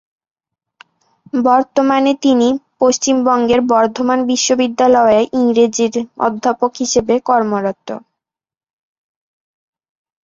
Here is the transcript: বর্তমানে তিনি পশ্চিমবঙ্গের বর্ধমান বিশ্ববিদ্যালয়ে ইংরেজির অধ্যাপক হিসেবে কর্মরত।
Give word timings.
বর্তমানে 1.43 2.11
তিনি 2.23 2.47
পশ্চিমবঙ্গের 2.79 3.61
বর্ধমান 3.71 4.19
বিশ্ববিদ্যালয়ে 4.27 5.19
ইংরেজির 5.39 5.93
অধ্যাপক 6.27 6.71
হিসেবে 6.81 7.13
কর্মরত। 7.25 7.87